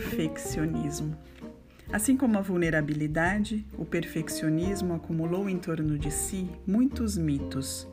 perfeccionismo. 0.00 1.14
Assim 1.92 2.16
como 2.16 2.38
a 2.38 2.40
vulnerabilidade, 2.40 3.66
o 3.76 3.84
perfeccionismo 3.84 4.94
acumulou 4.94 5.48
em 5.48 5.58
torno 5.58 5.98
de 5.98 6.10
si 6.10 6.48
muitos 6.66 7.18
mitos. 7.18 7.86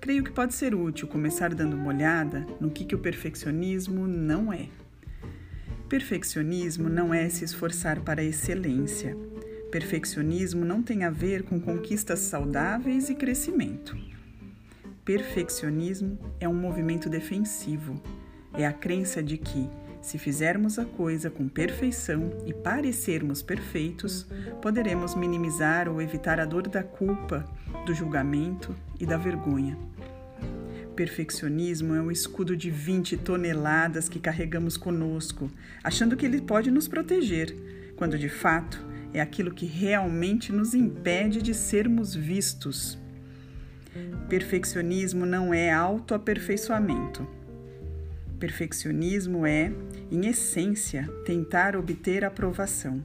Creio 0.00 0.24
que 0.24 0.30
pode 0.30 0.54
ser 0.54 0.74
útil 0.74 1.06
começar 1.06 1.52
dando 1.52 1.74
uma 1.74 1.88
olhada 1.88 2.46
no 2.60 2.70
que, 2.70 2.84
que 2.84 2.94
o 2.94 2.98
perfeccionismo 2.98 4.06
não 4.06 4.52
é. 4.52 4.68
Perfeccionismo 5.88 6.88
não 6.88 7.12
é 7.12 7.28
se 7.28 7.44
esforçar 7.44 8.00
para 8.00 8.22
a 8.22 8.24
excelência. 8.24 9.16
Perfeccionismo 9.70 10.64
não 10.64 10.82
tem 10.82 11.04
a 11.04 11.10
ver 11.10 11.42
com 11.42 11.60
conquistas 11.60 12.20
saudáveis 12.20 13.10
e 13.10 13.14
crescimento. 13.14 13.96
Perfeccionismo 15.04 16.18
é 16.40 16.48
um 16.48 16.54
movimento 16.54 17.10
defensivo. 17.10 18.00
É 18.54 18.66
a 18.66 18.72
crença 18.72 19.22
de 19.22 19.36
que, 19.36 19.68
se 20.04 20.18
fizermos 20.18 20.78
a 20.78 20.84
coisa 20.84 21.30
com 21.30 21.48
perfeição 21.48 22.30
e 22.44 22.52
parecermos 22.52 23.40
perfeitos, 23.40 24.26
poderemos 24.60 25.14
minimizar 25.14 25.88
ou 25.88 26.00
evitar 26.00 26.38
a 26.38 26.44
dor 26.44 26.68
da 26.68 26.82
culpa, 26.82 27.42
do 27.86 27.94
julgamento 27.94 28.76
e 29.00 29.06
da 29.06 29.16
vergonha. 29.16 29.78
Perfeccionismo 30.94 31.94
é 31.94 32.02
um 32.02 32.10
escudo 32.10 32.54
de 32.54 32.70
20 32.70 33.16
toneladas 33.16 34.06
que 34.06 34.20
carregamos 34.20 34.76
conosco, 34.76 35.50
achando 35.82 36.18
que 36.18 36.26
ele 36.26 36.42
pode 36.42 36.70
nos 36.70 36.86
proteger, 36.86 37.56
quando 37.96 38.18
de 38.18 38.28
fato 38.28 38.84
é 39.14 39.22
aquilo 39.22 39.54
que 39.54 39.64
realmente 39.64 40.52
nos 40.52 40.74
impede 40.74 41.40
de 41.40 41.54
sermos 41.54 42.14
vistos. 42.14 42.98
Perfeccionismo 44.28 45.24
não 45.24 45.54
é 45.54 45.72
autoaperfeiçoamento. 45.72 47.26
Perfeccionismo 48.44 49.46
é, 49.46 49.72
em 50.12 50.26
essência, 50.26 51.08
tentar 51.24 51.74
obter 51.74 52.26
aprovação. 52.26 53.02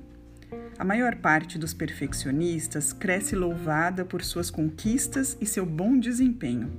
A 0.78 0.84
maior 0.84 1.16
parte 1.16 1.58
dos 1.58 1.74
perfeccionistas 1.74 2.92
cresce 2.92 3.38
louvada 3.38 4.04
por 4.04 4.22
suas 4.22 4.52
conquistas 4.52 5.38
e 5.40 5.46
seu 5.46 5.66
bom 5.66 5.98
desempenho. 5.98 6.70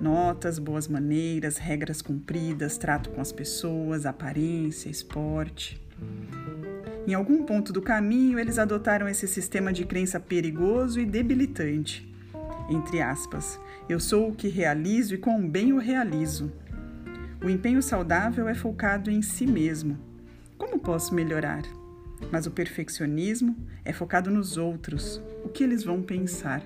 Notas, 0.00 0.58
boas 0.58 0.88
maneiras, 0.88 1.58
regras 1.58 2.02
cumpridas, 2.02 2.76
trato 2.76 3.08
com 3.10 3.20
as 3.20 3.30
pessoas, 3.30 4.04
aparência, 4.04 4.90
esporte. 4.90 5.80
Em 7.06 7.14
algum 7.14 7.44
ponto 7.44 7.72
do 7.72 7.80
caminho, 7.80 8.36
eles 8.36 8.58
adotaram 8.58 9.08
esse 9.08 9.28
sistema 9.28 9.72
de 9.72 9.84
crença 9.84 10.18
perigoso 10.18 10.98
e 10.98 11.06
debilitante. 11.06 12.12
Entre 12.68 13.00
aspas, 13.00 13.60
eu 13.88 14.00
sou 14.00 14.28
o 14.28 14.34
que 14.34 14.48
realizo 14.48 15.14
e 15.14 15.18
com 15.18 15.48
bem 15.48 15.72
o 15.72 15.78
realizo. 15.78 16.52
O 17.44 17.50
empenho 17.50 17.82
saudável 17.82 18.48
é 18.48 18.54
focado 18.54 19.10
em 19.10 19.20
si 19.20 19.46
mesmo. 19.46 19.98
Como 20.56 20.78
posso 20.78 21.12
melhorar? 21.12 21.62
Mas 22.30 22.46
o 22.46 22.52
perfeccionismo 22.52 23.56
é 23.84 23.92
focado 23.92 24.30
nos 24.30 24.56
outros, 24.56 25.20
o 25.44 25.48
que 25.48 25.64
eles 25.64 25.82
vão 25.82 26.00
pensar. 26.00 26.62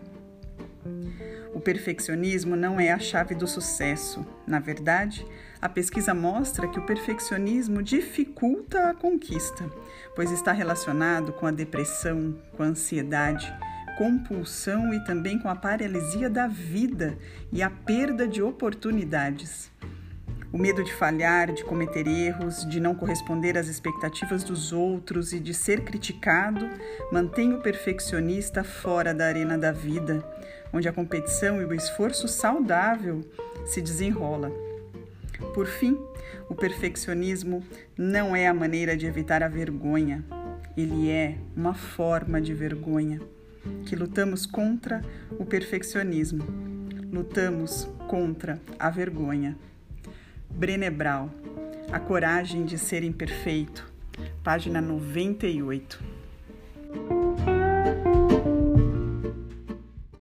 O 1.55 1.61
perfeccionismo 1.61 2.55
não 2.55 2.79
é 2.79 2.93
a 2.93 2.99
chave 2.99 3.35
do 3.35 3.47
sucesso. 3.47 4.27
Na 4.47 4.59
verdade, 4.59 5.27
a 5.63 5.69
pesquisa 5.69 6.13
mostra 6.13 6.69
que 6.69 6.79
o 6.79 6.85
perfeccionismo 6.85 7.83
dificulta 7.83 8.91
a 8.91 8.95
conquista, 8.95 9.65
pois 10.15 10.31
está 10.31 10.53
relacionado 10.53 11.33
com 11.33 11.47
a 11.47 11.51
depressão, 11.51 12.37
com 12.55 12.63
a 12.63 12.67
ansiedade, 12.67 13.51
compulsão 13.97 14.93
e 14.93 15.03
também 15.05 15.39
com 15.39 15.49
a 15.49 15.57
paralisia 15.57 16.29
da 16.29 16.47
vida 16.47 17.17
e 17.51 17.63
a 17.63 17.71
perda 17.71 18.29
de 18.29 18.43
oportunidades. 18.43 19.75
O 20.57 20.59
medo 20.59 20.83
de 20.83 20.91
falhar, 20.91 21.53
de 21.53 21.63
cometer 21.63 22.07
erros, 22.07 22.67
de 22.67 22.81
não 22.81 22.95
corresponder 22.95 23.59
às 23.59 23.69
expectativas 23.69 24.43
dos 24.43 24.73
outros 24.73 25.35
e 25.35 25.39
de 25.39 25.53
ser 25.53 25.83
criticado 25.83 26.67
mantém 27.13 27.53
o 27.53 27.61
perfeccionista 27.61 28.65
fora 28.65 29.13
da 29.13 29.27
arena 29.27 29.59
da 29.59 29.71
vida, 29.71 30.27
onde 30.73 30.89
a 30.89 30.95
competição 30.95 31.61
e 31.61 31.65
o 31.67 31.75
esforço 31.75 32.27
saudável 32.27 33.21
se 33.67 33.83
desenrola. 33.83 34.51
Por 35.53 35.67
fim, 35.67 35.95
o 36.49 36.55
perfeccionismo 36.55 37.63
não 37.95 38.35
é 38.35 38.47
a 38.47 38.55
maneira 38.55 38.97
de 38.97 39.05
evitar 39.05 39.43
a 39.43 39.49
vergonha, 39.49 40.25
ele 40.75 41.11
é 41.11 41.37
uma 41.55 41.75
forma 41.75 42.41
de 42.41 42.55
vergonha 42.55 43.21
que 43.85 43.95
lutamos 43.95 44.47
contra 44.47 45.03
o 45.33 45.45
perfeccionismo, 45.45 46.43
lutamos 47.13 47.87
contra 48.09 48.59
a 48.79 48.89
vergonha. 48.89 49.55
Brené 50.51 50.91
Brown, 50.91 51.31
A 51.93 52.01
Coragem 52.01 52.65
de 52.65 52.79
Ser 52.79 53.03
Imperfeito, 53.03 53.85
página 54.43 54.81
98. 54.81 56.03